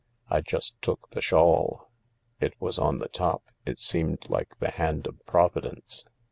I 0.31 0.41
just 0.41 0.81
took 0.81 1.11
the 1.11 1.21
shawl. 1.21 1.91
It 2.39 2.59
was 2.59 2.79
on 2.79 2.97
the 2.97 3.07
top— 3.07 3.43
it 3.67 3.79
seemed 3.79 4.27
like 4.31 4.57
the 4.57 4.71
hand 4.71 5.05
of 5.05 5.23
Providence. 5.27 6.05